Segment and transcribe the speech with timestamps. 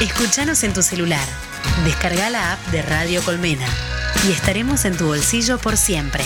[0.00, 1.26] Escúchanos en tu celular.
[1.84, 3.66] Descarga la app de Radio Colmena
[4.28, 6.22] y estaremos en tu bolsillo por siempre.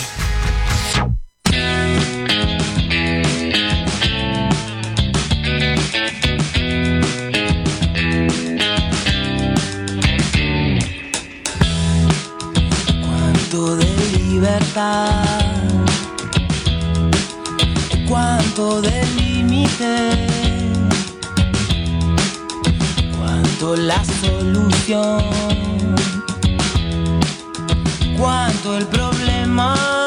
[13.05, 15.23] Cuánto de libertad,
[18.05, 20.40] cuánto de límite,
[23.61, 25.23] la solución,
[28.17, 30.00] cuánto el problema,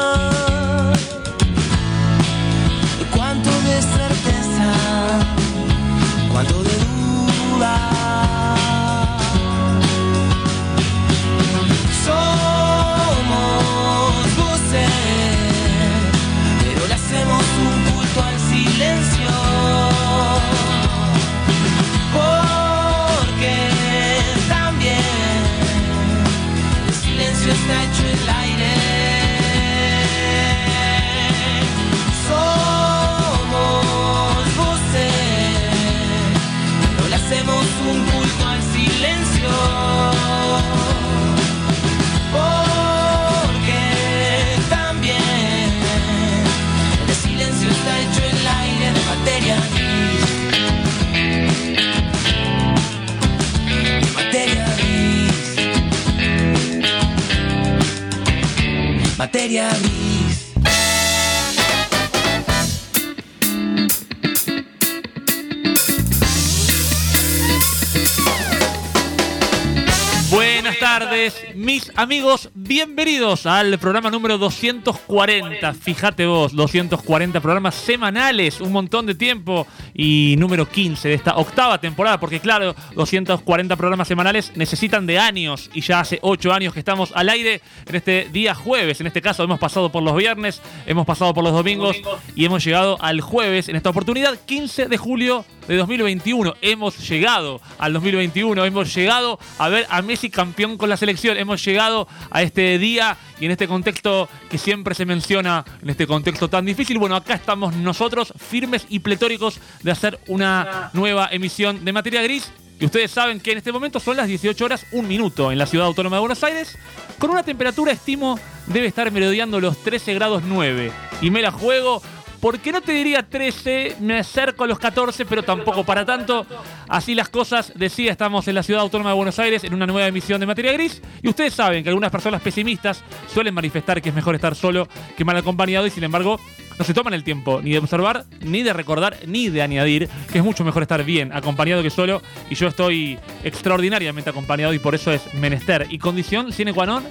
[71.95, 75.73] amigos, bienvenidos al programa número 240.
[75.73, 81.79] Fíjate vos, 240 programas semanales, un montón de tiempo y número 15 de esta octava
[81.79, 86.79] temporada, porque claro, 240 programas semanales necesitan de años y ya hace 8 años que
[86.79, 88.99] estamos al aire en este día jueves.
[88.99, 91.97] En este caso hemos pasado por los viernes, hemos pasado por los domingos
[92.35, 96.55] y hemos llegado al jueves en esta oportunidad, 15 de julio de 2021.
[96.61, 101.63] Hemos llegado al 2021, hemos llegado a ver a Messi campeón con la selección, hemos
[101.63, 106.49] llegado a este día y en este contexto que siempre se menciona, en este contexto
[106.49, 106.97] tan difícil.
[106.97, 112.51] Bueno, acá estamos nosotros firmes y pletóricos de hacer una nueva emisión de Materia Gris.
[112.77, 115.65] Y ustedes saben que en este momento son las 18 horas, un minuto en la
[115.65, 116.77] ciudad autónoma de Buenos Aires,
[117.19, 118.37] con una temperatura, estimo,
[118.67, 120.91] debe estar merodeando los 13 grados 9.
[121.21, 122.01] Y me la juego
[122.45, 126.45] porque no te diría 13, me acerco a los 14, pero tampoco para tanto.
[126.87, 130.05] Así las cosas, decía, estamos en la ciudad autónoma de Buenos Aires en una nueva
[130.05, 131.01] emisión de Materia Gris.
[131.23, 135.25] Y ustedes saben que algunas personas pesimistas suelen manifestar que es mejor estar solo que
[135.25, 136.39] mal acompañado y sin embargo
[136.77, 140.37] no se toman el tiempo ni de observar, ni de recordar, ni de añadir que
[140.37, 142.21] es mucho mejor estar bien acompañado que solo.
[142.51, 147.01] Y yo estoy extraordinariamente acompañado y por eso es menester y condición sine qua non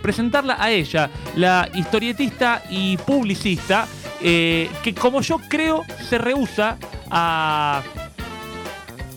[0.00, 3.86] presentarla a ella, la historietista y publicista,
[4.22, 6.76] eh, que como yo creo se rehúsa
[7.10, 7.82] a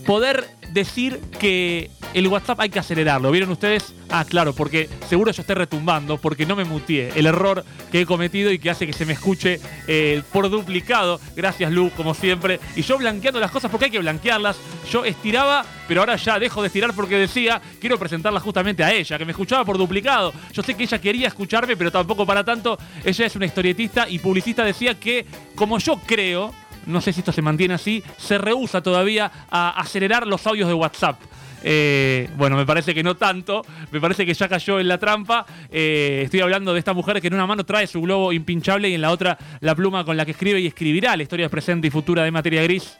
[0.06, 3.30] poder decir que el WhatsApp hay que acelerarlo.
[3.30, 3.92] ¿Vieron ustedes?
[4.08, 7.10] Ah, claro, porque seguro yo estoy retumbando, porque no me mutié.
[7.16, 11.20] El error que he cometido y que hace que se me escuche eh, por duplicado.
[11.34, 12.60] Gracias, Lu, como siempre.
[12.76, 14.56] Y yo blanqueando las cosas porque hay que blanquearlas.
[14.90, 19.18] Yo estiraba, pero ahora ya dejo de estirar porque decía, quiero presentarla justamente a ella,
[19.18, 20.32] que me escuchaba por duplicado.
[20.52, 22.78] Yo sé que ella quería escucharme, pero tampoco para tanto.
[23.04, 24.64] Ella es una historietista y publicista.
[24.64, 25.26] Decía que,
[25.56, 26.54] como yo creo,
[26.86, 30.74] no sé si esto se mantiene así, se rehúsa todavía a acelerar los audios de
[30.74, 31.18] WhatsApp.
[31.66, 35.46] Eh, bueno, me parece que no tanto, me parece que ya cayó en la trampa.
[35.70, 38.94] Eh, estoy hablando de esta mujer que en una mano trae su globo impinchable y
[38.94, 41.90] en la otra la pluma con la que escribe y escribirá la historia presente y
[41.90, 42.98] futura de Materia Gris.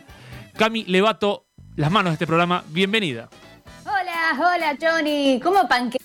[0.57, 1.45] Cami Levato,
[1.77, 3.29] las manos de este programa, bienvenida.
[3.85, 6.03] Hola, hola Johnny, ¿cómo panquequé?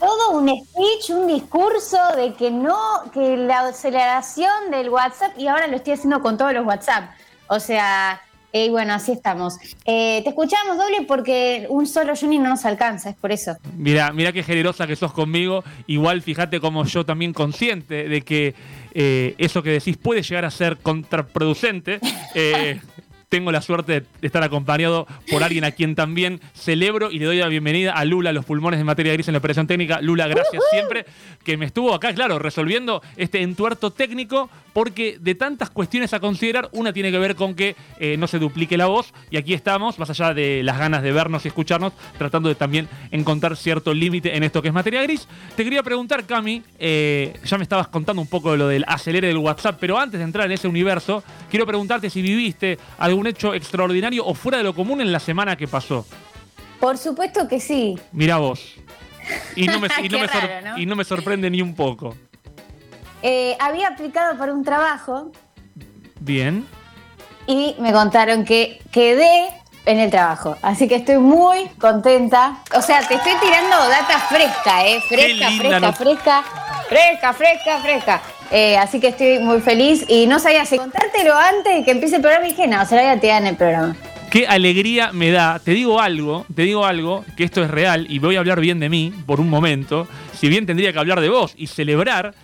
[0.00, 2.76] Todo un speech, un discurso de que no,
[3.12, 7.10] que la aceleración del WhatsApp y ahora lo estoy haciendo con todos los WhatsApp.
[7.46, 8.20] O sea,
[8.56, 9.56] y bueno, así estamos.
[9.84, 13.56] Eh, te escuchamos doble porque un solo Johnny no nos alcanza, es por eso.
[13.76, 15.64] Mira, mira qué generosa que sos conmigo.
[15.88, 18.54] Igual fíjate como yo también consciente de que
[18.92, 21.98] eh, eso que decís puede llegar a ser contraproducente.
[22.36, 22.80] Eh,
[23.34, 27.38] tengo la suerte de estar acompañado por alguien a quien también celebro y le doy
[27.38, 30.00] la bienvenida a Lula, los pulmones de materia gris en la operación técnica.
[30.00, 31.04] Lula, gracias siempre,
[31.42, 36.68] que me estuvo acá, claro, resolviendo este entuerto técnico, porque de tantas cuestiones a considerar,
[36.70, 39.98] una tiene que ver con que eh, no se duplique la voz, y aquí estamos,
[39.98, 44.36] más allá de las ganas de vernos y escucharnos, tratando de también encontrar cierto límite
[44.36, 45.26] en esto que es materia gris.
[45.56, 49.26] Te quería preguntar, Cami, eh, ya me estabas contando un poco de lo del acelere
[49.26, 53.54] del WhatsApp, pero antes de entrar en ese universo, quiero preguntarte si viviste algún hecho
[53.54, 56.06] extraordinario o fuera de lo común en la semana que pasó.
[56.80, 57.98] Por supuesto que sí.
[58.12, 58.74] Mira vos.
[59.56, 60.78] Y no me, y no Qué me sor- raro, ¿no?
[60.78, 62.14] y no me sorprende ni un poco.
[63.22, 65.32] Eh, había aplicado para un trabajo
[66.20, 66.66] Bien.
[67.46, 69.48] y me contaron que quedé
[69.86, 70.56] en el trabajo.
[70.62, 72.58] Así que estoy muy contenta.
[72.76, 75.00] O sea, te estoy tirando data fresca, ¿eh?
[75.08, 76.44] Fresca, fresca, fresca,
[76.88, 78.22] fresca, fresca, fresca.
[78.50, 82.16] Eh, así que estoy muy feliz y no sabía si contártelo antes de que empiece
[82.16, 83.96] el programa y dije, no, se lo voy a tirar en el programa.
[84.30, 85.60] Qué alegría me da.
[85.60, 88.80] Te digo algo, te digo algo, que esto es real y voy a hablar bien
[88.80, 90.08] de mí por un momento.
[90.34, 92.34] Si bien tendría que hablar de vos y celebrar.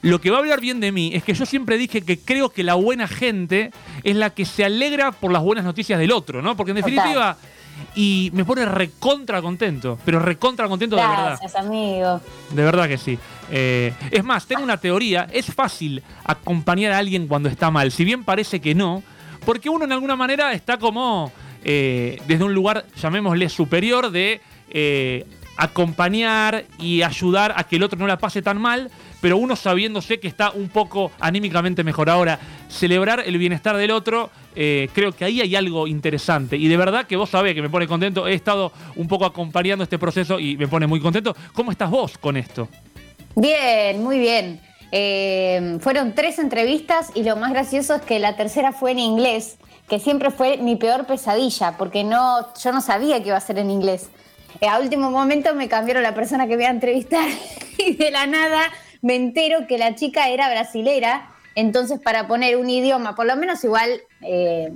[0.00, 2.50] Lo que va a hablar bien de mí es que yo siempre dije que creo
[2.50, 3.70] que la buena gente
[4.02, 6.58] es la que se alegra por las buenas noticias del otro, ¿no?
[6.58, 7.38] Porque en definitiva,
[7.94, 11.38] y me pone recontra contento, pero recontra contento de verdad.
[11.40, 12.20] Gracias, amigo.
[12.50, 13.18] De verdad que sí.
[13.50, 15.28] Eh, es más, tengo una teoría.
[15.32, 17.92] Es fácil acompañar a alguien cuando está mal.
[17.92, 19.02] Si bien parece que no,
[19.44, 21.32] porque uno en alguna manera está como
[21.64, 25.26] eh, desde un lugar, llamémosle superior, de eh,
[25.56, 30.18] acompañar y ayudar a que el otro no la pase tan mal, pero uno sabiéndose
[30.20, 32.10] que está un poco anímicamente mejor.
[32.10, 32.38] Ahora,
[32.68, 36.56] celebrar el bienestar del otro, creo que ahí hay algo interesante.
[36.56, 38.26] Y de verdad que vos sabés que me pone contento.
[38.26, 41.34] He estado un poco acompañando este proceso y me pone muy contento.
[41.54, 42.68] ¿Cómo estás vos con esto?
[43.36, 44.60] Bien, muy bien.
[44.92, 49.56] Eh, fueron tres entrevistas y lo más gracioso es que la tercera fue en inglés,
[49.88, 53.58] que siempre fue mi peor pesadilla, porque no, yo no sabía que iba a ser
[53.58, 54.08] en inglés.
[54.60, 57.28] Eh, a último momento me cambiaron la persona que iba a entrevistar
[57.78, 58.60] y de la nada
[59.02, 63.64] me entero que la chica era brasilera, entonces para poner un idioma, por lo menos
[63.64, 64.72] igual, eh,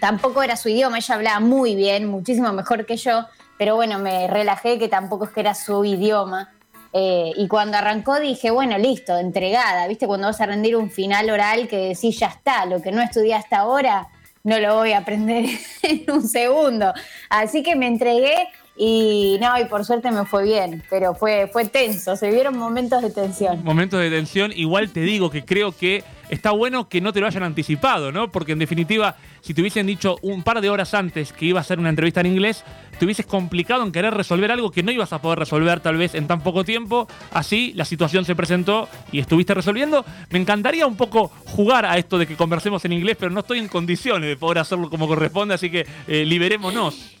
[0.00, 3.26] tampoco era su idioma, ella hablaba muy bien, muchísimo mejor que yo,
[3.58, 6.50] pero bueno, me relajé que tampoco es que era su idioma.
[6.92, 9.86] Eh, y cuando arrancó dije, bueno, listo, entregada.
[9.88, 10.06] ¿Viste?
[10.06, 13.34] Cuando vas a rendir un final oral que decís, ya está, lo que no estudié
[13.34, 14.08] hasta ahora,
[14.44, 15.44] no lo voy a aprender
[15.82, 16.92] en un segundo.
[17.30, 21.66] Así que me entregué y no, y por suerte me fue bien, pero fue, fue
[21.66, 23.62] tenso, se vieron momentos de tensión.
[23.62, 27.26] Momentos de tensión, igual te digo que creo que está bueno que no te lo
[27.26, 28.32] hayan anticipado, ¿no?
[28.32, 31.64] Porque en definitiva, si te hubiesen dicho un par de horas antes que iba a
[31.64, 32.64] ser una entrevista en inglés,
[32.98, 36.14] te hubieses complicado en querer resolver algo que no ibas a poder resolver tal vez
[36.14, 37.06] en tan poco tiempo.
[37.32, 40.06] Así la situación se presentó y estuviste resolviendo.
[40.30, 43.58] Me encantaría un poco jugar a esto de que conversemos en inglés, pero no estoy
[43.58, 47.18] en condiciones de poder hacerlo como corresponde, así que eh, liberémonos.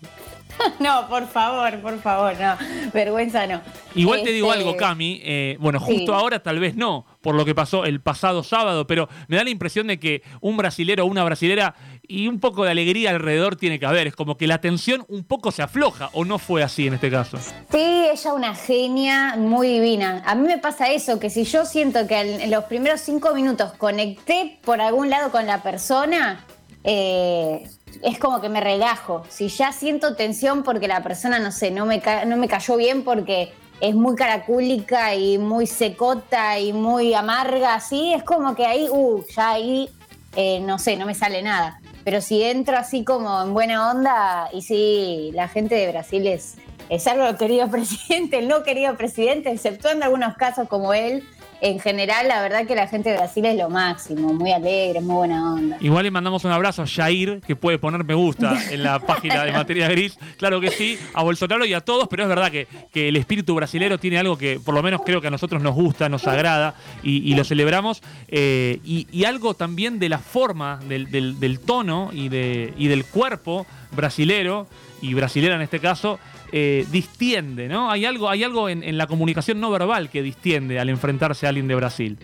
[0.80, 2.56] No, por favor, por favor, no,
[2.92, 3.60] vergüenza no.
[3.94, 5.20] Igual te digo Este, algo, Cami.
[5.22, 5.86] eh, bueno, sí.
[5.96, 9.44] justo ahora tal vez no, por lo que pasó el pasado sábado, pero me da
[9.44, 11.74] la impresión de que un brasilero o una brasilera
[12.06, 14.06] y un poco de alegría alrededor tiene que haber.
[14.08, 17.10] Es como que la tensión un poco se afloja, o no fue así en este
[17.10, 17.38] caso.
[17.70, 20.22] Sí, ella una genia muy divina.
[20.26, 23.72] A mí me pasa eso, que si yo siento que en los primeros cinco minutos
[23.78, 26.44] conecté por algún lado con la persona,
[26.84, 27.68] eh,
[28.02, 29.24] es como que me relajo.
[29.28, 32.76] Si ya siento tensión porque la persona, no sé, no me, ca- no me cayó
[32.76, 38.66] bien porque es muy caracúlica y muy secota y muy amarga, así, es como que
[38.66, 39.88] ahí, uh, ya ahí,
[40.36, 41.80] eh, no sé, no me sale nada.
[42.04, 46.56] Pero si entro así como en buena onda, y sí, la gente de Brasil es,
[46.88, 51.24] es algo querido presidente, el no querido presidente, exceptuando algunos casos como él.
[51.64, 55.14] En general, la verdad que la gente de Brasil es lo máximo, muy alegre, muy
[55.14, 55.76] buena onda.
[55.80, 59.44] Igual le mandamos un abrazo a Jair, que puede poner me gusta en la página
[59.44, 60.18] de Materia Gris.
[60.38, 63.54] Claro que sí, a Bolsonaro y a todos, pero es verdad que, que el espíritu
[63.54, 66.74] brasilero tiene algo que por lo menos creo que a nosotros nos gusta, nos agrada
[67.04, 68.02] y, y lo celebramos.
[68.26, 72.88] Eh, y, y algo también de la forma, del, del- del tono y, de, y
[72.88, 74.66] del cuerpo brasilero,
[75.00, 76.18] y brasilera en este caso,
[76.52, 77.90] eh, distiende, ¿no?
[77.90, 81.48] Hay algo, hay algo en, en la comunicación no verbal que distiende al enfrentarse a
[81.48, 82.18] alguien de Brasil.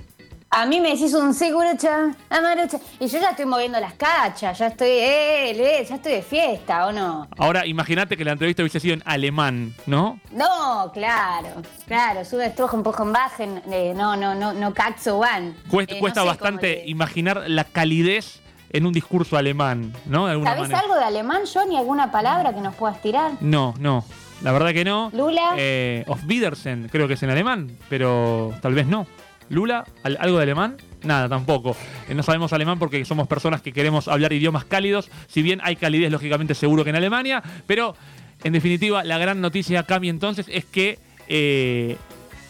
[0.50, 4.68] A mí me decís un segurucha, amarucha, y yo ya estoy moviendo las cachas, ya
[4.68, 7.28] estoy, eh, ya estoy de fiesta, ¿o no?
[7.37, 10.18] Ahora, imagínate que la entrevista hubiese sido en alemán, ¿no?
[10.32, 11.49] No, claro,
[11.87, 15.52] claro, sube estrujo un poco en bajen, eh, no, no, no, no caxo one.
[15.68, 20.26] Cuesta, Eh, no cuesta sé bastante imaginar la calidez en un discurso alemán, ¿no?
[20.26, 20.80] De ¿Sabés manera.
[20.80, 21.76] algo de alemán, Johnny?
[21.76, 23.32] ¿Alguna palabra que nos puedas tirar?
[23.40, 24.04] No, no.
[24.42, 25.10] La verdad que no.
[25.14, 25.54] Lula.
[25.56, 29.06] Eh, Auf Wiedersehen, creo que es en alemán, pero tal vez no.
[29.48, 30.76] Lula, ¿Al- ¿algo de alemán?
[31.02, 31.75] Nada, tampoco.
[32.08, 35.10] Eh, no sabemos alemán porque somos personas que queremos hablar idiomas cálidos.
[35.26, 37.42] Si bien hay calidez, lógicamente, seguro que en Alemania.
[37.66, 37.96] Pero,
[38.44, 40.98] en definitiva, la gran noticia, Cami, entonces, es que
[41.28, 41.96] eh,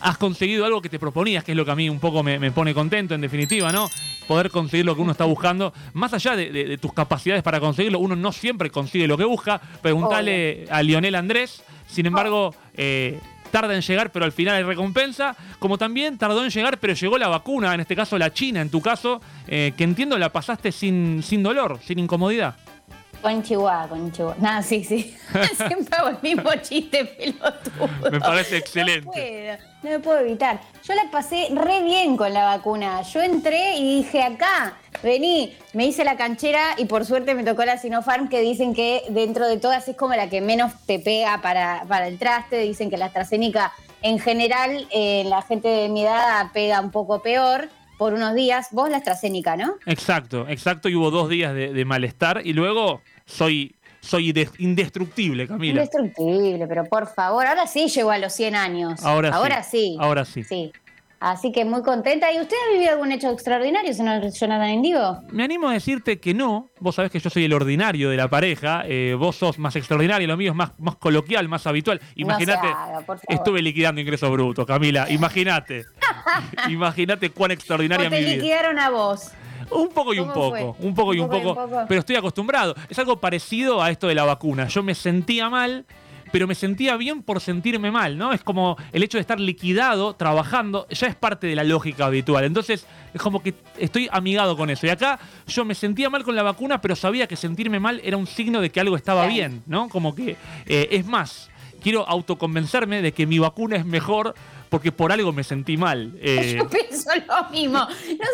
[0.00, 2.38] has conseguido algo que te proponías, que es lo que a mí un poco me,
[2.38, 3.88] me pone contento, en definitiva, ¿no?
[4.28, 5.73] Poder conseguir lo que uno está buscando.
[5.94, 9.25] Más allá de, de- de tus capacidades para conseguirlo, uno no siempre consigue lo que
[9.25, 9.61] busca.
[9.82, 11.62] Preguntale a Lionel Andrés.
[11.88, 13.18] Sin embargo, eh,
[13.50, 15.35] tarda en llegar, pero al final hay recompensa.
[15.58, 18.68] Como también tardó en llegar, pero llegó la vacuna, en este caso la China, en
[18.70, 22.56] tu caso, eh, que entiendo la pasaste sin, sin dolor, sin incomodidad.
[23.22, 24.37] Con Chihuahua, con Chihuahua.
[24.38, 25.16] Nada, sí, sí.
[25.56, 28.10] Siempre hago el mismo chiste pelotudo.
[28.10, 29.04] Me parece excelente.
[29.04, 30.60] No puedo, no me puedo evitar.
[30.84, 33.02] Yo la pasé re bien con la vacuna.
[33.02, 35.56] Yo entré y dije, acá, vení.
[35.72, 39.48] Me hice la canchera y por suerte me tocó la Sinopharm, que dicen que dentro
[39.48, 42.58] de todas es como la que menos te pega para, para el traste.
[42.60, 43.72] Dicen que la AstraZeneca,
[44.02, 47.68] en general, eh, la gente de mi edad pega un poco peor
[47.99, 48.69] por unos días.
[48.71, 49.75] Vos la AstraZeneca, ¿no?
[49.85, 50.88] Exacto, exacto.
[50.88, 55.83] Y hubo dos días de, de malestar y luego soy, soy inde- indestructible, Camila.
[55.83, 59.05] Indestructible, pero por favor, ahora sí llegó a los 100 años.
[59.05, 59.37] Ahora sí.
[59.37, 59.97] Ahora sí.
[60.00, 60.45] Ahora sí.
[60.45, 60.73] Sí.
[61.20, 62.30] Así que muy contenta.
[62.32, 65.18] ¿Y usted ha vivido algún hecho extraordinario, señor Jonathan Indigo?
[65.30, 66.68] Me animo a decirte que no.
[66.78, 68.82] Vos sabés que yo soy el ordinario de la pareja.
[68.87, 72.00] eh, vos sos más extraordinario, lo mío es más, más coloquial, más habitual.
[72.14, 72.68] Imagínate,
[73.28, 75.06] estuve liquidando ingresos brutos, Camila.
[75.10, 75.87] Imagínate.
[76.68, 78.37] Imagínate cuán extraordinaria ¿O te mi vida.
[78.37, 79.32] liquidaron a vos?
[79.70, 82.75] Un poco y un ¿Cómo poco, un poco y un poco, pero estoy acostumbrado.
[82.88, 84.66] Es algo parecido a esto de la vacuna.
[84.68, 85.84] Yo me sentía mal,
[86.32, 88.32] pero me sentía bien por sentirme mal, ¿no?
[88.32, 92.44] Es como el hecho de estar liquidado, trabajando, ya es parte de la lógica habitual.
[92.44, 94.87] Entonces, es como que estoy amigado con eso.
[94.87, 98.16] Y acá yo me sentía mal con la vacuna, pero sabía que sentirme mal era
[98.16, 99.88] un signo de que algo estaba bien, ¿no?
[99.88, 101.50] Como que, eh, es más,
[101.82, 104.35] quiero autoconvencerme de que mi vacuna es mejor
[104.68, 106.12] porque por algo me sentí mal.
[106.20, 107.78] Eh, Yo pienso lo mismo.
[107.78, 107.87] No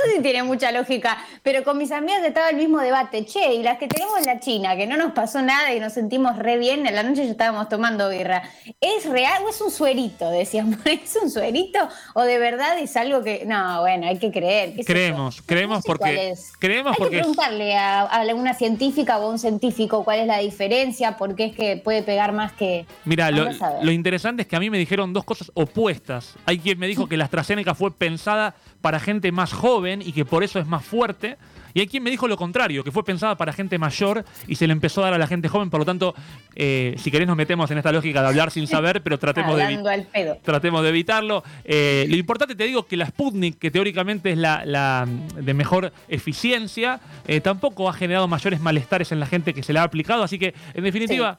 [0.04, 3.24] sé si tiene mucha lógica, pero con mis amigas estaba el mismo debate.
[3.24, 5.92] Che, y las que tenemos en la China, que no nos pasó nada y nos
[5.92, 8.42] sentimos re bien, en la noche ya estábamos tomando birra.
[8.80, 10.30] ¿Es real o es un suerito?
[10.30, 11.78] Decíamos, ¿es un suerito
[12.14, 13.44] o de verdad es algo que.?
[13.46, 14.74] No, bueno, hay que creer.
[14.84, 16.52] Creemos, creemos No sé porque- es.
[16.58, 20.26] creemos hay porque que preguntarle a, a alguna científica o a un científico cuál es
[20.26, 22.86] la diferencia, por qué es que puede pegar más que.
[23.04, 26.23] Mira, lo interesante es que a mí me dijeron dos cosas opuestas.
[26.46, 30.24] Hay quien me dijo que la AstraZeneca fue pensada para gente más joven y que
[30.24, 31.36] por eso es más fuerte.
[31.74, 34.66] Y hay quien me dijo lo contrario, que fue pensada para gente mayor y se
[34.68, 35.70] le empezó a dar a la gente joven.
[35.70, 36.14] Por lo tanto,
[36.54, 39.62] eh, si querés nos metemos en esta lógica de hablar sin saber, pero tratemos de,
[39.64, 40.38] al pedo.
[40.42, 41.42] tratemos de evitarlo.
[41.64, 45.92] Eh, lo importante, te digo, que la Sputnik, que teóricamente es la, la, de mejor
[46.08, 50.22] eficiencia, eh, tampoco ha generado mayores malestares en la gente que se la ha aplicado.
[50.22, 51.38] Así que, en definitiva,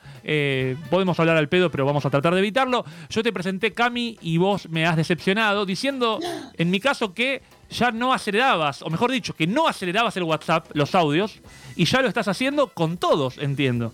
[0.90, 2.84] podemos hablar al pedo, pero vamos a tratar de evitarlo.
[3.10, 6.20] Yo te presenté, Cami, y vos me has decepcionado, diciendo,
[6.58, 10.68] en mi caso, que ya no acelerabas, o mejor dicho, que no acelerabas el WhatsApp,
[10.74, 11.40] los audios,
[11.76, 13.92] y ya lo estás haciendo con todos, entiendo.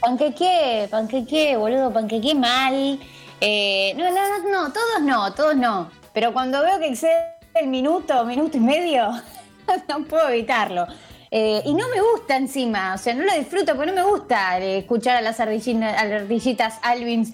[0.00, 2.98] Panquequé, panquequé, boludo, panquequé mal.
[3.40, 5.90] Eh, no, no, no, no, todos no, todos no.
[6.12, 9.10] Pero cuando veo que excede el minuto, minuto y medio,
[9.88, 10.86] no puedo evitarlo.
[11.30, 14.60] Eh, y no me gusta encima, o sea, no lo disfruto porque no me gusta
[14.60, 17.32] eh, escuchar a las ardillitas Alvins.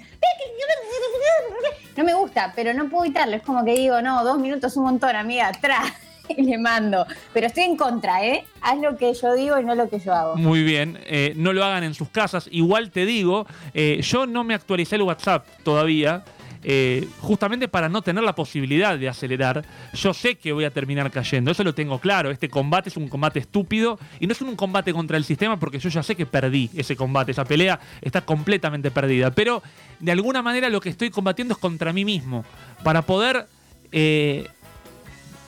[1.97, 3.37] No me gusta, pero no puedo evitarlo.
[3.37, 5.93] Es como que digo, no, dos minutos un montón, amiga, atrás.
[6.37, 7.07] Y le mando.
[7.33, 8.45] Pero estoy en contra, ¿eh?
[8.61, 10.37] Haz lo que yo digo y no lo que yo hago.
[10.37, 12.49] Muy bien, eh, no lo hagan en sus casas.
[12.53, 16.23] Igual te digo, eh, yo no me actualicé el WhatsApp todavía,
[16.63, 19.65] eh, justamente para no tener la posibilidad de acelerar.
[19.95, 22.31] Yo sé que voy a terminar cayendo, eso lo tengo claro.
[22.31, 25.79] Este combate es un combate estúpido y no es un combate contra el sistema porque
[25.79, 29.31] yo ya sé que perdí ese combate, esa pelea está completamente perdida.
[29.31, 29.63] Pero
[29.99, 32.45] de alguna manera lo que estoy combatiendo es contra mí mismo,
[32.83, 33.47] para poder...
[33.93, 34.47] eh,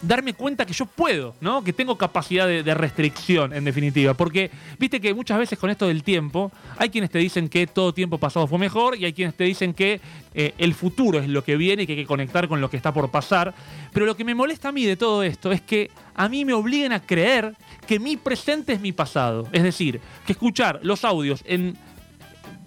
[0.03, 1.63] darme cuenta que yo puedo, ¿no?
[1.63, 4.15] Que tengo capacidad de, restricción, en definitiva.
[4.15, 7.95] Porque, viste que muchas veces con esto del tiempo, hay quienes te dicen que todo
[7.95, 10.01] tiempo pasado fue mejor y hay quienes te dicen que
[10.35, 12.77] eh, el futuro es lo que viene y que hay que conectar con lo que
[12.77, 13.55] está por pasar.
[13.93, 16.53] Pero lo que me molesta a mí de todo esto es que a mí me
[16.53, 17.55] obliguen a creer
[17.87, 19.49] que mi presente es mi pasado.
[19.53, 21.77] Es decir, que escuchar los audios en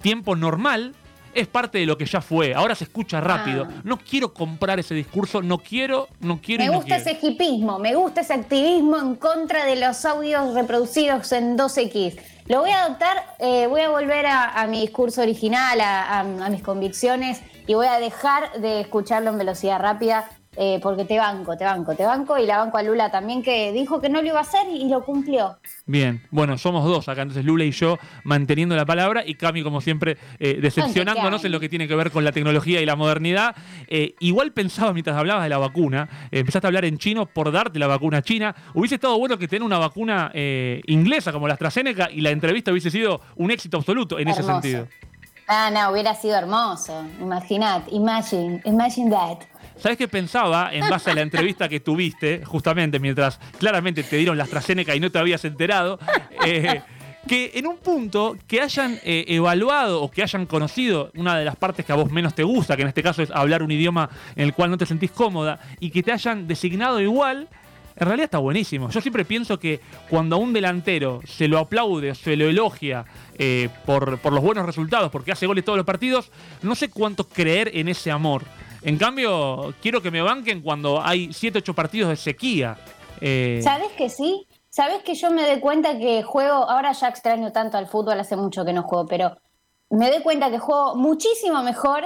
[0.01, 0.96] tiempo normal
[1.36, 2.54] es parte de lo que ya fue.
[2.56, 3.68] Ahora se escucha rápido.
[3.70, 3.82] Ah.
[3.84, 7.12] No quiero comprar ese discurso, no quiero, no quiero y Me no gusta quiero.
[7.12, 12.18] ese hipismo, me gusta ese activismo en contra de los audios reproducidos en 2X.
[12.48, 16.20] Lo voy a adoptar, eh, voy a volver a, a mi discurso original, a, a-
[16.20, 21.17] a mis convicciones y voy a dejar de escucharlo en velocidad rápida eh, porque te
[21.17, 24.21] banco, te banco, te banco y la banco a Lula también que dijo que no
[24.21, 25.57] lo iba a hacer y lo cumplió.
[25.85, 29.81] Bien, bueno, somos dos acá, entonces Lula y yo manteniendo la palabra y Cami, como
[29.81, 33.55] siempre, eh, decepcionándonos en lo que tiene que ver con la tecnología y la modernidad.
[33.88, 37.51] Eh, igual pensaba mientras hablabas de la vacuna, eh, empezaste a hablar en chino por
[37.51, 38.55] darte la vacuna china.
[38.74, 42.71] Hubiese estado bueno que tener una vacuna eh, inglesa como la AstraZeneca y la entrevista
[42.71, 44.88] hubiese sido un éxito absoluto en ese sentido.
[45.47, 47.05] Ah, no, hubiera sido hermoso.
[47.21, 49.38] Imaginad, imagine, imagine that.
[49.77, 54.38] ¿Sabes qué pensaba en base a la entrevista que tuviste, justamente mientras claramente te dieron
[54.38, 56.00] la AstraZeneca y no te habías enterado?
[56.46, 56.82] Eh,
[57.27, 61.55] que en un punto que hayan eh, evaluado o que hayan conocido una de las
[61.55, 64.10] partes que a vos menos te gusta, que en este caso es hablar un idioma
[64.36, 67.50] en el cual no te sentís cómoda, y que te hayan designado igual
[67.98, 68.89] en realidad está buenísimo.
[68.89, 69.79] Yo siempre pienso que
[70.10, 73.05] cuando a un delantero se lo aplaude, se lo elogia
[73.38, 76.29] eh, por, por los buenos resultados, porque hace goles todos los partidos,
[76.62, 78.44] no sé cuánto creer en ese amor.
[78.86, 82.77] En cambio, quiero que me banquen cuando hay 7, 8 partidos de sequía.
[83.20, 84.46] Eh, ¿Sabes que sí?
[84.70, 88.36] ¿Sabes que yo me doy cuenta que juego, ahora ya extraño tanto al fútbol, hace
[88.36, 89.38] mucho que no juego, pero
[89.89, 92.04] me doy cuenta que juego muchísimo mejor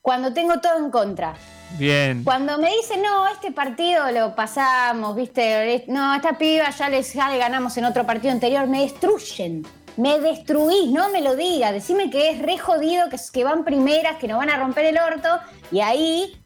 [0.00, 1.34] cuando tengo todo en contra.
[1.76, 2.22] Bien.
[2.22, 7.30] Cuando me dicen, no, este partido lo pasamos, viste, no, esta piba ya, les, ya
[7.30, 9.66] le ganamos en otro partido anterior, me destruyen.
[9.96, 11.70] Me destruís, no me lo diga.
[11.70, 14.98] Decime que es re jodido, que, que van primeras, que nos van a romper el
[14.98, 15.28] orto.
[15.72, 16.36] Y ahí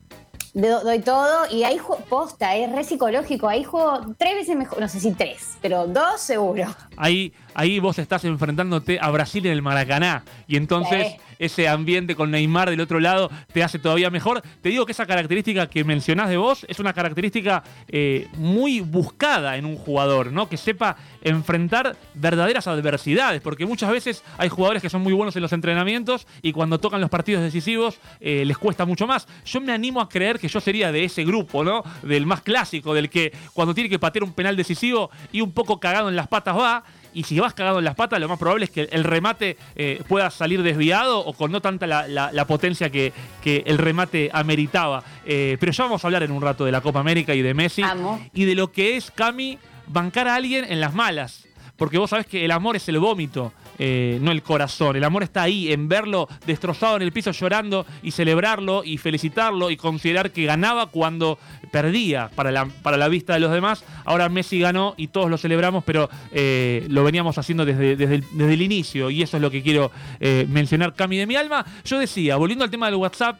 [0.54, 1.50] do- doy todo.
[1.50, 3.48] Y ahí juego, posta, es re psicológico.
[3.48, 4.80] Ahí juego tres veces mejor.
[4.80, 6.64] No sé si tres, pero dos seguro.
[6.96, 10.24] Ahí, ahí vos estás enfrentándote a Brasil en el Maracaná.
[10.46, 11.16] Y entonces Sí.
[11.38, 14.42] Ese ambiente con Neymar del otro lado te hace todavía mejor.
[14.62, 19.56] Te digo que esa característica que mencionás de vos es una característica eh, muy buscada
[19.56, 20.48] en un jugador, ¿no?
[20.48, 23.40] Que sepa enfrentar verdaderas adversidades.
[23.40, 27.00] Porque muchas veces hay jugadores que son muy buenos en los entrenamientos y cuando tocan
[27.00, 29.26] los partidos decisivos eh, les cuesta mucho más.
[29.44, 31.82] Yo me animo a creer que yo sería de ese grupo, ¿no?
[32.02, 35.80] Del más clásico, del que cuando tiene que patear un penal decisivo y un poco
[35.80, 36.84] cagado en las patas va.
[37.16, 40.02] Y si vas cagado en las patas, lo más probable es que el remate eh,
[40.06, 44.28] pueda salir desviado o con no tanta la, la- la potencia que, que el remate
[44.34, 45.02] ameritaba.
[45.24, 47.54] Eh, pero ya vamos a hablar en un rato de la Copa América y de
[47.54, 47.82] Messi.
[47.82, 48.20] Amo.
[48.34, 51.48] Y de lo que es, Cami, bancar a alguien en las malas.
[51.76, 54.96] Porque vos sabés que el amor es el vómito, eh, no el corazón.
[54.96, 59.70] El amor está ahí, en verlo destrozado en el piso llorando y celebrarlo y felicitarlo
[59.70, 61.38] y considerar que ganaba cuando
[61.70, 63.84] perdía para la, para la vista de los demás.
[64.04, 68.24] Ahora Messi ganó y todos lo celebramos, pero eh, lo veníamos haciendo desde, desde, el,
[68.32, 69.90] desde el inicio y eso es lo que quiero
[70.20, 71.64] eh, mencionar, Cami, de mi alma.
[71.84, 73.38] Yo decía, volviendo al tema del WhatsApp,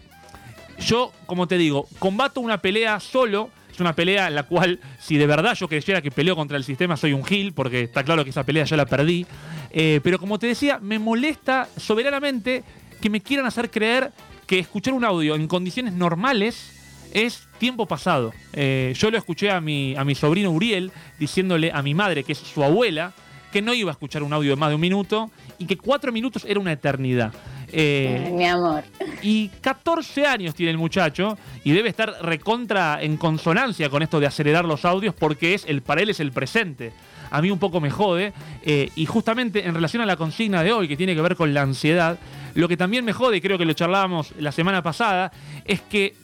[0.81, 3.51] yo, como te digo, combato una pelea solo.
[3.77, 6.65] Es una pelea en la cual, si de verdad yo creyera que peleo contra el
[6.65, 9.27] sistema, soy un gil, porque está claro que esa pelea ya la perdí.
[9.71, 12.65] Eh, pero como te decía, me molesta soberanamente
[13.03, 14.13] que me quieran hacer creer
[14.47, 16.73] que escuchar un audio en condiciones normales
[17.13, 18.33] es tiempo pasado.
[18.55, 22.33] Eh, yo lo escuché a mi, a mi sobrino Uriel diciéndole a mi madre, que
[22.33, 23.13] es su abuela,
[23.53, 26.13] que no iba a escuchar un audio de más de un minuto y que cuatro
[26.13, 27.35] minutos era una eternidad.
[27.73, 28.85] Eh, Mi amor.
[29.23, 34.27] y 14 años tiene el muchacho y debe estar recontra en consonancia con esto de
[34.27, 36.93] acelerar los audios porque es el para él es el presente.
[37.31, 38.33] A mí un poco me jode.
[38.63, 41.53] eh, y justamente en relación a la consigna de hoy, que tiene que ver con
[41.53, 42.19] la ansiedad,
[42.55, 45.33] lo que también me jode, y creo que lo charlábamos la semana pasada,
[45.65, 46.15] es que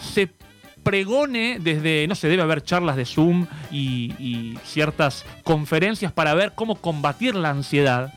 [0.00, 0.28] se
[0.82, 6.52] pregone desde, no sé, debe haber charlas de Zoom y, y ciertas conferencias para ver
[6.54, 8.12] cómo combatir la ansiedad.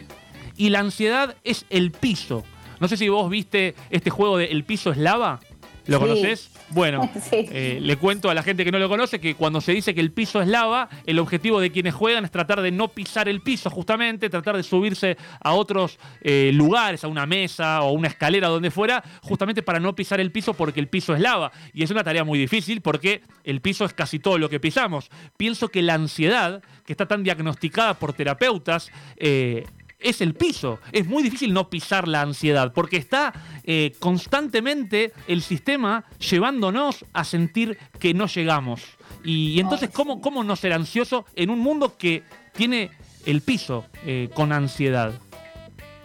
[0.55, 2.43] Y la ansiedad es el piso.
[2.83, 5.39] No sé si vos viste este juego de El piso es lava.
[5.85, 6.03] ¿Lo Sí.
[6.03, 6.49] conoces?
[6.71, 7.47] Bueno, Sí.
[7.49, 10.01] eh, le cuento a la gente que no lo conoce que cuando se dice que
[10.01, 13.39] el piso es lava, el objetivo de quienes juegan es tratar de no pisar el
[13.41, 18.49] piso, justamente, tratar de subirse a otros eh, lugares, a una mesa o una escalera,
[18.49, 21.53] donde fuera, justamente para no pisar el piso porque el piso es lava.
[21.73, 25.09] Y es una tarea muy difícil porque el piso es casi todo lo que pisamos.
[25.37, 29.63] Pienso que la ansiedad, que está tan diagnosticada por terapeutas, eh,
[30.03, 30.79] es el piso.
[30.91, 37.23] Es muy difícil no pisar la ansiedad porque está eh, constantemente el sistema llevándonos a
[37.23, 38.81] sentir que no llegamos.
[39.23, 42.91] Y, y entonces, Ay, ¿cómo, ¿cómo no ser ansioso en un mundo que tiene
[43.25, 45.13] el piso eh, con ansiedad?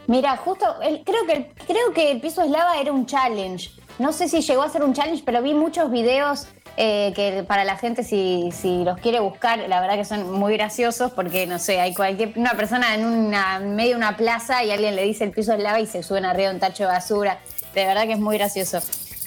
[0.08, 3.70] Mira, justo, el- creo, que el, creo que el piso eslava era un challenge.
[3.98, 7.64] No sé si llegó a ser un challenge, pero vi muchos videos eh, que para
[7.64, 11.58] la gente, si, si los quiere buscar, la verdad que son muy graciosos porque, no
[11.58, 15.24] sé, hay cualquier una persona en, una, medio de una plaza y alguien le dice
[15.24, 17.38] el piso es lava y se suben arriba de un tacho de basura.
[17.74, 18.78] De verdad que es muy gracioso.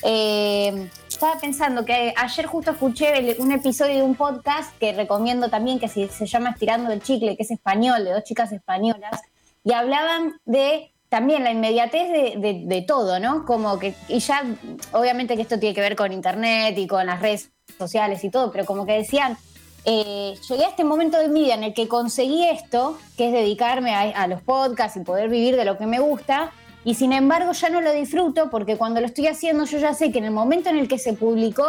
[0.04, 5.80] Eh, estaba pensando que ayer justo escuché un episodio de un podcast que recomiendo también,
[5.80, 9.22] que se, se llama Estirando el Chicle, que es español, de dos chicas españolas,
[9.64, 13.46] y hablaban de también la inmediatez de, de- todo, ¿no?
[13.46, 14.44] Como que, y ya,
[14.94, 18.52] obviamente que esto tiene que ver con internet y con las redes sociales y todo,
[18.52, 19.38] pero como que decían,
[19.84, 23.34] eh, llegué a este momento de mi vida en el que conseguí esto, que es
[23.34, 26.52] dedicarme a, a los podcasts y poder vivir de lo que me gusta,
[26.86, 30.12] y sin embargo ya no lo disfruto porque cuando lo estoy haciendo yo ya sé
[30.12, 31.68] que en el momento en el que se publicó,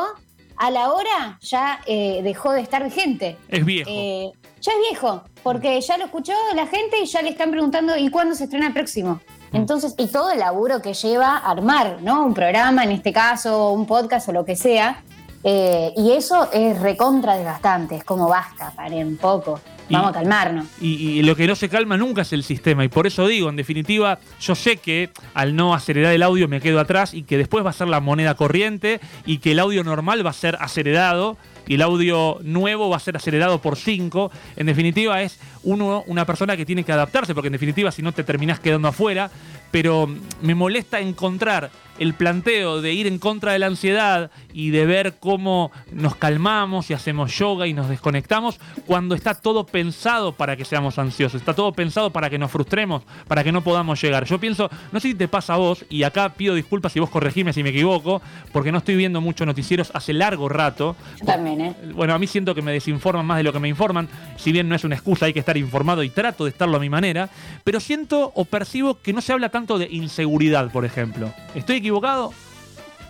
[0.56, 3.36] a la hora ya eh, dejó de estar vigente.
[3.48, 3.90] Es viejo.
[3.92, 7.96] Eh, ya es viejo, porque ya lo escuchó la gente y ya le están preguntando
[7.96, 9.20] ¿y cuándo se estrena el próximo?
[9.52, 12.24] Entonces, y todo el laburo que lleva armar, ¿no?
[12.24, 15.02] Un programa, en este caso, un podcast o lo que sea.
[15.44, 19.60] eh, y eso es recontra desgastante, es como basta, paren un poco.
[19.90, 20.66] Vamos a calmarnos.
[20.80, 22.84] Y, y lo que no se calma nunca es el sistema.
[22.84, 26.60] Y por eso digo, en definitiva, yo sé que al no acelerar el audio me
[26.60, 29.84] quedo atrás y que después va a ser la moneda corriente y que el audio
[29.84, 34.30] normal va a ser acelerado y el audio nuevo va a ser acelerado por 5.
[34.56, 38.12] En definitiva, es uno una persona que tiene que adaptarse, porque en definitiva, si no
[38.12, 39.30] te terminás quedando afuera.
[39.70, 40.06] Pero
[40.42, 41.70] me molesta encontrar
[42.02, 46.90] el planteo de ir en contra de la ansiedad y de ver cómo nos calmamos
[46.90, 51.54] y hacemos yoga y nos desconectamos cuando está todo pensado para que seamos ansiosos, está
[51.54, 54.24] todo pensado para que nos frustremos, para que no podamos llegar.
[54.24, 57.08] Yo pienso, no sé si te pasa a vos, y acá pido disculpas si vos
[57.08, 60.96] corregime si me equivoco, porque no estoy viendo muchos noticieros hace largo rato.
[61.20, 61.76] Yo también, ¿eh?
[61.94, 64.68] Bueno, a mí siento que me desinforman más de lo que me informan, si bien
[64.68, 67.30] no es una excusa, hay que estar informado y trato de estarlo a mi manera,
[67.62, 71.32] pero siento o percibo que no se habla tanto de inseguridad, por ejemplo.
[71.54, 71.91] ¿Estoy equivocado?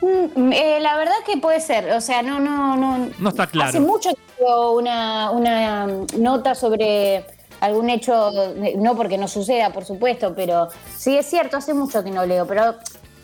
[0.01, 3.11] Mm, eh, la verdad que puede ser, o sea, no, no, no.
[3.19, 3.69] No está claro.
[3.69, 7.25] Hace mucho que una, una mm, nota sobre
[7.61, 8.33] algún hecho,
[8.77, 12.45] no porque no suceda, por supuesto, pero sí es cierto, hace mucho que no leo,
[12.45, 12.75] pero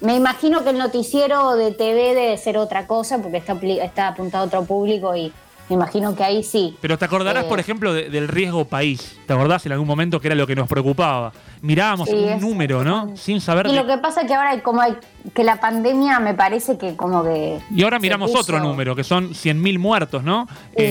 [0.00, 4.44] me imagino que el noticiero de TV debe ser otra cosa porque está, está apuntado
[4.44, 5.32] a otro público y
[5.68, 6.76] me imagino que ahí sí.
[6.80, 7.48] Pero te acordarás, Eh.
[7.48, 9.18] por ejemplo, de- del riesgo país.
[9.26, 11.32] ¿Te acordás en algún momento que era lo que nos preocupaba?
[11.62, 13.16] Mirábamos Sí, un es- número, ¿no?
[13.16, 14.94] Sin saber Y de- lo que pasa es que ahora como hay,
[15.34, 17.58] que la pandemia me parece que como que...
[17.74, 20.46] Y ahora miramos puso- otro número, que son 100.000 muertos, ¿no?
[20.76, 20.84] Sí,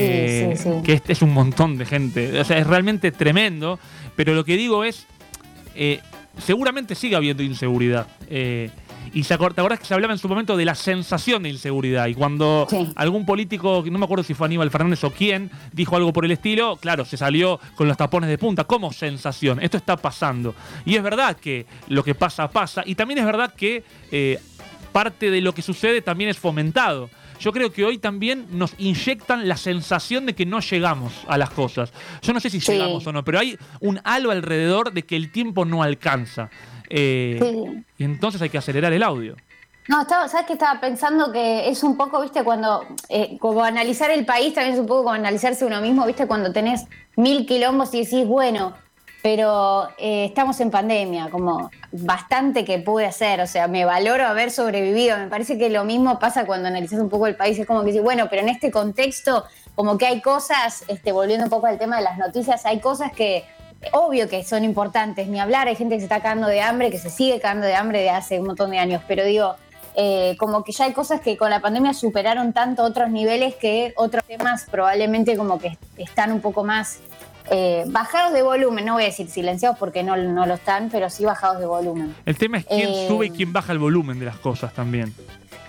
[0.54, 0.70] sí, sí.
[0.84, 2.38] Que este es un montón de gente.
[2.40, 3.78] O sea, es realmente tremendo.
[4.16, 5.06] Pero lo que digo es,
[5.74, 6.00] eh,
[6.38, 8.06] seguramente sigue habiendo inseguridad.
[8.28, 8.70] Eh,
[9.14, 12.06] y se te acordás que se hablaba en su momento de la sensación de inseguridad.
[12.06, 12.88] Y cuando Sí.
[12.96, 16.30] algún político, no me acuerdo si fue Aníbal Fernández o quién, dijo algo por el
[16.30, 18.64] estilo, claro, se salió con los tapones de punta.
[18.64, 19.60] como sensación?
[19.62, 20.54] Esto está pasando.
[20.84, 22.82] Y es verdad que lo que pasa, pasa.
[22.86, 24.38] Y también es verdad que eh,
[24.92, 27.08] parte de lo que sucede también es fomentado.
[27.40, 31.50] Yo creo que hoy también nos inyectan la sensación de que no llegamos a las
[31.50, 31.92] cosas.
[32.20, 32.72] Yo no sé si Sí.
[32.72, 36.50] llegamos o no, pero hay un halo alrededor de que el tiempo no alcanza.
[36.88, 37.84] Eh, Sí.
[37.98, 39.36] Y entonces hay que acelerar el audio.
[39.88, 41.32] No, estaba, ¿sabes qué estaba pensando?
[41.32, 45.04] Que es un poco, viste, cuando, eh, como analizar el país también es un poco
[45.04, 46.84] como analizarse uno mismo, viste, cuando tenés
[47.16, 48.74] mil quilombos y decís, bueno,
[49.22, 54.50] pero eh, estamos en pandemia, como bastante que pude hacer, o sea, me valoro haber
[54.50, 57.80] sobrevivido, me parece que lo mismo pasa cuando analizas un poco el país, es como
[57.80, 61.66] que dices, bueno, pero en este contexto, como que hay cosas, este, volviendo un poco
[61.66, 63.44] al tema de las noticias, hay cosas que
[63.92, 66.98] obvio que son importantes, ni hablar, hay gente que se está cagando de hambre, que
[66.98, 69.54] se sigue cagando de hambre de hace un montón de años, pero digo,
[69.94, 73.92] eh, como que ya hay cosas que con la pandemia superaron tanto otros niveles que
[73.96, 77.00] otros temas probablemente como que están un poco más
[77.50, 81.08] eh, bajados de volumen, no voy a decir silenciados porque no, no lo están, pero
[81.08, 82.14] sí bajados de volumen.
[82.26, 85.14] El tema es quién Eh, sube y quién baja el volumen de las cosas también.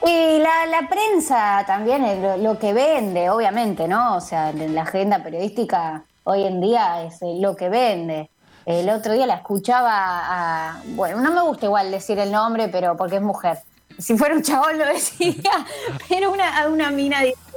[0.06, 4.16] Y la, la prensa también es lo, lo que vende, obviamente, ¿no?
[4.16, 8.30] O sea, en la agenda periodística hoy en día es eh, lo que vende.
[8.66, 10.82] El otro día la escuchaba a.
[10.90, 13.60] Bueno, no me gusta igual decir el nombre, pero porque es mujer.
[13.98, 15.66] Si fuera un chabón lo decía,
[16.08, 17.50] pero una, una mina diciendo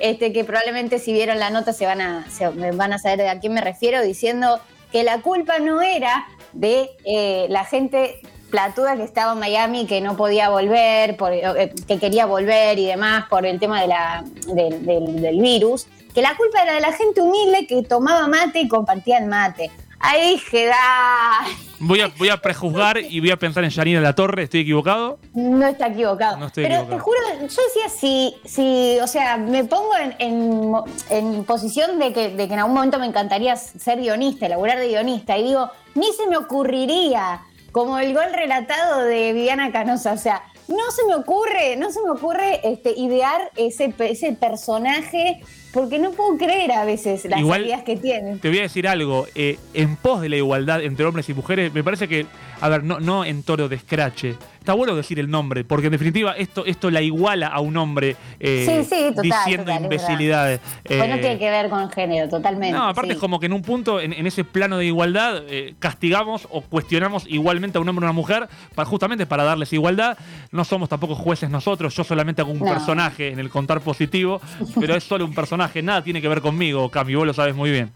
[0.00, 3.28] este, que probablemente si vieron la nota se van, a, se van a saber de
[3.28, 4.60] a quién me refiero, diciendo
[4.92, 10.00] que la culpa no era de eh, la gente platuda que estaba en Miami que
[10.00, 15.86] no podía volver, eh, que quería volver y demás por el tema del virus,
[16.18, 19.70] que la culpa era de la gente humilde que tomaba mate y compartía el mate.
[20.00, 21.54] Ahí dije, "Dale".
[21.78, 24.42] Voy a, voy a prejuzgar y voy a pensar en Yanina La Torre.
[24.42, 25.20] ¿Estoy equivocado?
[25.32, 26.36] No está equivocado.
[26.38, 26.96] No estoy Pero equivocado.
[26.96, 30.72] te juro, yo decía, si, si, o sea, me pongo en, en,
[31.10, 34.88] en posición de que, de que en algún momento me encantaría ser guionista, laburar de
[34.88, 40.18] guionista, y digo, ni se me ocurriría, como el gol relatado de Viviana Canosa, o
[40.18, 45.40] sea, no se me ocurre, no se me ocurre este, idear ese, ese personaje,
[45.72, 48.38] porque no puedo creer a veces las Igual- ideas que tienen.
[48.38, 49.26] Te voy a decir algo.
[49.34, 52.26] eh, en pos de la igualdad entre hombres y mujeres, me parece que,
[52.60, 54.36] a ver, no, no en toro de escrache.
[54.58, 58.16] Está bueno decir el nombre, porque en definitiva esto, esto la iguala a un hombre
[58.38, 60.60] eh, Sí, sí, total, diciendo total, es imbecilidades.
[60.84, 62.76] Pues no Eh, tiene que ver con género, totalmente.
[62.76, 63.14] No, aparte sí.
[63.14, 66.60] es como que en un punto, en, en ese plano de igualdad, eh, castigamos o
[66.60, 70.18] cuestionamos igualmente a un hombre o una mujer, para, justamente para darles igualdad.
[70.52, 72.66] No somos tampoco jueces nosotros, yo solamente hago un No.
[72.66, 74.38] personaje en el contar positivo,
[74.78, 77.70] pero es solo un personaje, nada tiene que ver conmigo, Cami, vos lo sabes muy
[77.70, 77.90] bien.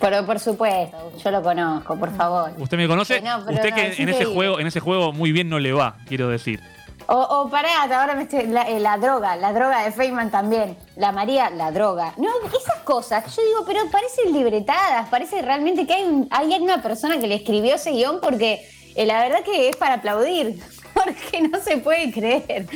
[0.00, 2.52] Pero por supuesto, yo lo conozco, por favor.
[2.58, 3.18] ¿Usted me conoce?
[3.18, 5.58] Sí, no, pero Usted no, que en ese juego, en ese juego muy bien no
[5.58, 6.60] le va, quiero decir.
[7.08, 10.76] O, o pará, ahora me estoy, la, eh, la droga, la droga de Feynman también.
[10.96, 12.12] La María, la droga.
[12.16, 16.82] No, esas cosas, yo digo, pero parecen libretadas, parece realmente que hay, un- hay una
[16.82, 20.60] persona que le escribió ese guion porque eh, la verdad que es para aplaudir.
[21.04, 22.66] Porque no se puede creer.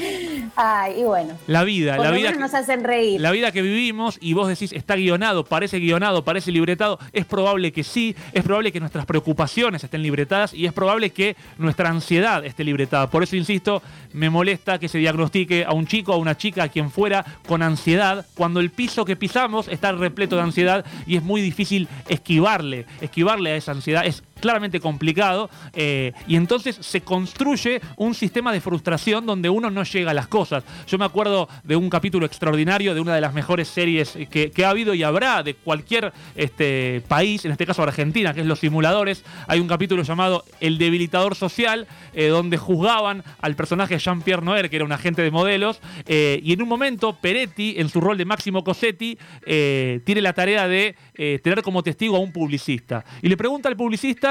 [0.56, 1.36] Ay, y bueno.
[1.46, 2.30] La vida, Por la lo vida.
[2.30, 3.20] menos nos hacen reír.
[3.20, 7.72] La vida que vivimos y vos decís está guionado, parece guionado, parece libretado, es probable
[7.72, 12.44] que sí, es probable que nuestras preocupaciones estén libretadas y es probable que nuestra ansiedad
[12.44, 13.10] esté libretada.
[13.10, 16.68] Por eso insisto, me molesta que se diagnostique a un chico, a una chica, a
[16.68, 21.22] quien fuera con ansiedad, cuando el piso que pisamos está repleto de ansiedad y es
[21.22, 24.04] muy difícil esquivarle, esquivarle a esa ansiedad.
[24.04, 29.84] Es claramente complicado eh, y entonces se construye un sistema de frustración donde uno no
[29.84, 30.64] llega a las cosas.
[30.86, 34.70] Yo me acuerdo de un capítulo extraordinario de una de las mejores series que, ha
[34.70, 39.24] habido y habrá de cualquier este, país, en este caso Argentina, que es Los Simuladores.
[39.46, 44.76] Hay un capítulo llamado El debilitador social, eh, donde juzgaban al personaje Jean-Pierre Noer, que
[44.76, 48.24] era un agente de modelos, eh, y en un momento Peretti, en su rol de
[48.24, 50.94] Máximo Cosetti, tiene la tarea de
[51.42, 53.04] tener como testigo a un publicista.
[53.22, 54.29] Y le pregunta al publicista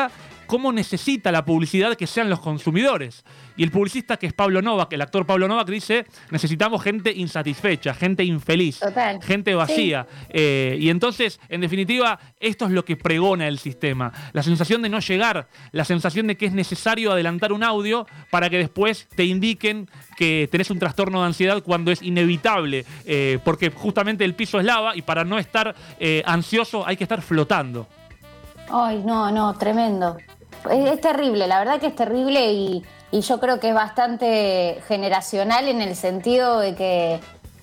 [0.50, 3.24] cómo necesita la publicidad que sean los consumidores.
[3.56, 7.94] Y el publicista, que es Pablo Novak, el actor Pablo Novak, dice, necesitamos gente insatisfecha,
[7.94, 9.22] gente infeliz, Total.
[9.22, 10.08] gente vacía.
[10.30, 14.12] Eh, y entonces, en definitiva, esto es lo que pregona el sistema.
[14.34, 18.50] La sensación de no llegar, la sensación de que es necesario adelantar un audio para
[18.50, 23.70] que después te indiquen que tenés un trastorno de ansiedad cuando es inevitable, eh, porque
[23.70, 27.88] justamente el piso es lava y para no estar eh, ansioso hay que estar flotando.
[28.70, 30.18] Ay, no, no, tremendo.
[30.70, 35.68] Es, terrible, la verdad que es terrible y, y yo creo que es bastante generacional
[35.68, 37.20] en el sentido de que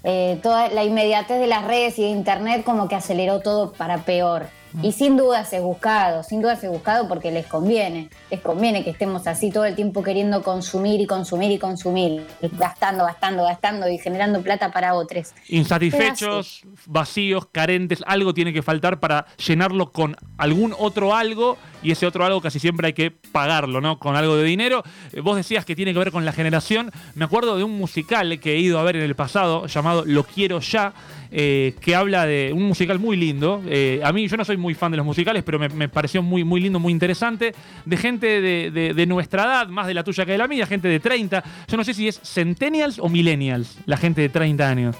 [0.08, 3.98] eh, toda la inmediatez de las redes y de internet como que aceleró todo para
[3.98, 4.46] peor.
[4.82, 8.90] Y sin duda es buscado, sin duda es buscado porque les conviene, les conviene que
[8.90, 13.98] estemos así todo el tiempo queriendo consumir y consumir y consumir, gastando, gastando, gastando y
[13.98, 15.32] generando plata para otros.
[15.48, 22.06] Insatisfechos, vacíos, carentes, algo tiene que faltar para llenarlo con algún otro algo y ese
[22.06, 23.98] otro algo casi siempre hay que pagarlo, ¿no?
[23.98, 24.82] Con algo de dinero.
[25.12, 26.90] Eh, Vos decías que tiene que ver con la generación.
[27.14, 30.24] Me acuerdo de un musical que he ido a ver en el pasado llamado Lo
[30.24, 30.92] Quiero Ya.
[31.30, 33.62] Eh, que habla de un musical muy lindo.
[33.68, 36.44] Eh, a mí, yo no soy muy fan de los musicales, pero me, pareció muy,
[36.44, 37.54] muy lindo, muy interesante.
[37.84, 40.66] De gente de, de- de nuestra edad, más de la tuya que de la mía,
[40.66, 41.42] gente de 30.
[41.68, 44.96] Yo no sé si es Centennials o Millennials, la gente de 30 años.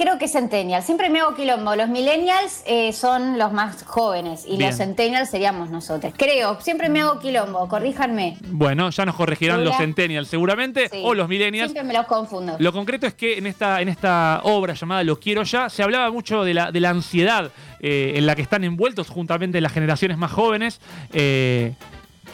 [0.00, 0.86] Creo que Centennials.
[0.86, 1.76] Siempre me hago quilombo.
[1.76, 4.70] Los Millennials eh, son los más jóvenes y Bien.
[4.70, 6.14] los Centennials seríamos nosotros.
[6.16, 7.68] Creo, siempre me hago quilombo.
[7.68, 8.38] Corríjanme.
[8.46, 9.76] Bueno, ya nos corregirán los.
[9.76, 11.02] Centennials seguramente, Sí.
[11.04, 11.70] o los Millennials.
[11.72, 12.56] Siempre me los confundo.
[12.58, 16.10] Lo concreto es que en esta, en esta obra llamada Lo Quiero Ya se hablaba
[16.10, 20.16] mucho de la, de la ansiedad eh, en la que están envueltos juntamente las generaciones
[20.16, 20.80] más jóvenes.
[21.12, 21.74] eh,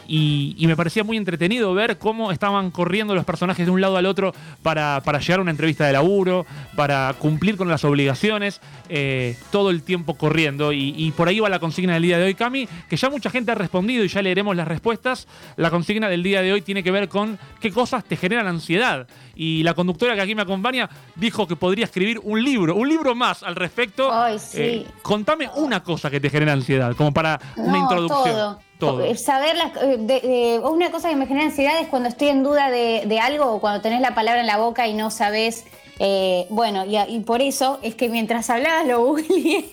[0.07, 3.97] y, y me parecía muy entretenido ver cómo estaban corriendo los personajes de un lado
[3.97, 8.61] al otro para, para llegar a una entrevista de laburo, para cumplir con las obligaciones,
[8.89, 10.71] eh, todo el tiempo corriendo.
[10.71, 13.29] Y, y por ahí va la consigna del día de hoy, Cami, que ya mucha
[13.29, 15.27] gente ha respondido y ya leeremos las respuestas.
[15.55, 19.07] La consigna del día de hoy tiene que ver con qué cosas te generan ansiedad.
[19.35, 23.13] Y la conductora que aquí me acompaña dijo que podría escribir un libro, un libro
[23.13, 24.11] más al respecto.
[24.11, 24.57] Ay, sí.
[24.59, 28.23] Eh, contame una cosa que te genera ansiedad, como para una No, introducción.
[28.35, 28.66] Todo.
[28.79, 32.43] Eh, Saber las, eh, de- una cosa que me genera ansiedad es cuando estoy en
[32.43, 35.65] duda de, de algo o cuando tenés la palabra en la boca y no sabes.
[35.99, 39.65] eh, bueno, y, por eso es que mientras hablabas lo googleé.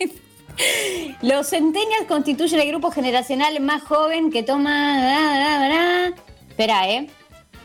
[1.22, 1.50] Los
[2.08, 6.08] constituyen el grupo generacional más joven que toma.
[6.48, 7.08] Espera, ¿eh?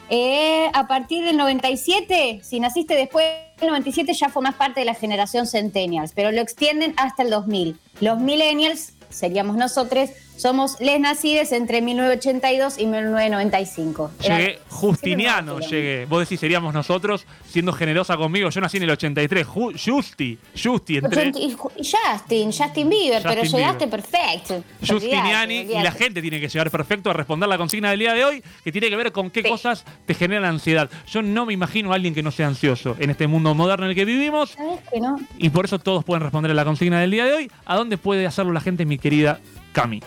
[0.09, 3.25] Eh, a partir del 97, si naciste después
[3.59, 7.77] del 97 ya formás parte de la generación Centennials, pero lo extienden hasta el 2000.
[8.01, 14.11] Los Millennials, seríamos nosotros, somos les nacidos entre 1982 y 1995.
[14.23, 16.05] Era- Llegué justiniano, llegué.
[16.05, 18.49] Vos decís, seríamos nosotros, siendo generosa conmigo.
[18.49, 19.45] Yo nací en el 83.
[19.45, 23.89] Ju- Justi, Justi, y Justin, Justin Bieber, pero llegaste Bieber.
[23.89, 24.63] perfecto.
[24.87, 28.23] Justiniani y la gente tiene que llegar perfecto a responder la consigna del día de
[28.23, 29.49] hoy, que tiene que ver con qué Sí.
[29.49, 30.89] cosas te generan ansiedad.
[31.07, 33.89] Yo no me imagino a alguien que no sea ansioso en este mundo moderno en
[33.91, 35.17] el que vivimos ¿Sabes que no?
[35.37, 37.51] y por eso todos pueden responder a la consigna del día de hoy.
[37.65, 39.39] ¿A dónde puede hacerlo la gente, mi querida
[39.73, 40.01] Cami?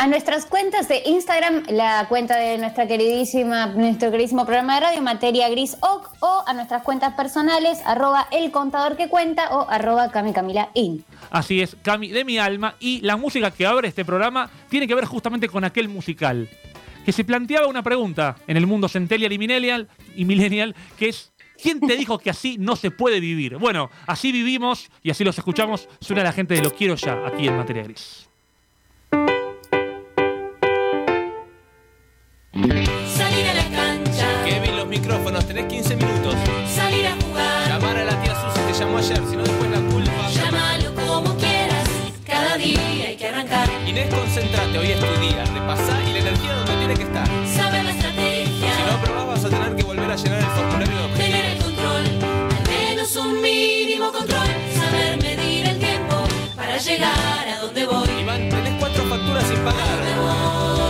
[0.00, 5.02] A nuestras cuentas de Instagram, la cuenta de nuestra queridísima, nuestro queridísimo programa de radio,
[5.02, 10.12] Materia Gris Oc, o a nuestras cuentas personales, arroba el contador que cuenta o arroba
[10.12, 11.04] Cami Camila In.
[11.32, 12.76] Así es, Cami de mi alma.
[12.78, 16.48] Y la música que abre este programa tiene que ver justamente con aquel musical.
[17.04, 21.32] Que se planteaba una pregunta en el mundo centennial y millennial, y millennial que es.
[21.60, 23.56] ¿Quién te dijo que así no se puede vivir?
[23.56, 25.88] Bueno, así vivimos y así los escuchamos.
[26.00, 28.27] Suena la gente de Lo Quiero Ya, aquí en Materia Gris.
[38.98, 40.28] como ayer, sino después la culpa.
[40.30, 41.88] Llámalo como quieras,
[42.26, 43.68] cada día hay que arrancar.
[43.86, 45.44] Inés, concentrate, hoy es tu día.
[45.54, 47.28] Repasá y la energía donde tiene que estar.
[47.46, 48.74] Sabe la estrategia.
[48.76, 51.30] Si no aprobás, vas a tener que volver a llenar el formulario de objetivos.
[51.30, 52.04] Tener el control,
[52.56, 54.48] al menos un mínimo control.
[54.74, 56.16] Saber medir el tiempo
[56.56, 58.08] para llegar a donde voy.
[58.20, 60.87] Iván, tenés cuatro facturas sin pagar.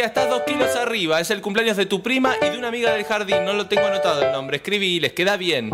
[0.00, 1.20] Estás dos kilos arriba.
[1.20, 3.44] Es el cumpleaños de tu prima y de una amiga del jardín.
[3.44, 4.56] No lo tengo anotado el nombre.
[4.56, 5.70] Escribí, les queda bien.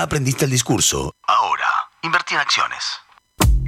[0.00, 1.12] Aprendiste el discurso.
[1.26, 1.68] Ahora,
[2.00, 2.99] invertí en acciones.